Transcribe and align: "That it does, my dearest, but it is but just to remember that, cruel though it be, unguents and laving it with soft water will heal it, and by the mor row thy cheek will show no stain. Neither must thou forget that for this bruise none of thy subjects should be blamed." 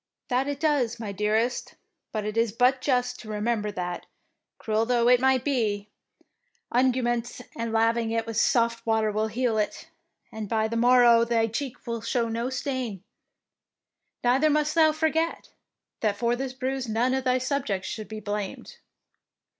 "That 0.29 0.47
it 0.47 0.59
does, 0.59 0.99
my 0.99 1.11
dearest, 1.11 1.75
but 2.11 2.25
it 2.25 2.35
is 2.35 2.51
but 2.51 2.81
just 2.81 3.19
to 3.19 3.29
remember 3.29 3.69
that, 3.71 4.07
cruel 4.57 4.83
though 4.87 5.07
it 5.07 5.21
be, 5.43 5.91
unguents 6.71 7.39
and 7.55 7.71
laving 7.71 8.09
it 8.09 8.25
with 8.25 8.35
soft 8.37 8.83
water 8.83 9.11
will 9.11 9.27
heal 9.27 9.59
it, 9.59 9.91
and 10.31 10.49
by 10.49 10.67
the 10.67 10.75
mor 10.75 11.01
row 11.01 11.23
thy 11.23 11.45
cheek 11.45 11.85
will 11.85 12.01
show 12.01 12.27
no 12.29 12.49
stain. 12.49 13.03
Neither 14.23 14.49
must 14.49 14.73
thou 14.73 14.91
forget 14.91 15.51
that 15.99 16.17
for 16.17 16.35
this 16.35 16.53
bruise 16.53 16.89
none 16.89 17.13
of 17.13 17.23
thy 17.23 17.37
subjects 17.37 17.87
should 17.87 18.07
be 18.07 18.19
blamed." 18.19 18.77